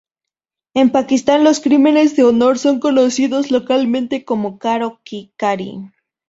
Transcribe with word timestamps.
En 0.73 0.91
Pakistán 0.91 1.43
los 1.43 1.59
crímenes 1.59 2.15
de 2.15 2.23
honor 2.23 2.57
son 2.57 2.79
conocidos 2.79 3.51
localmente 3.51 4.25
como 4.25 4.57
karo-kari. 4.57 5.91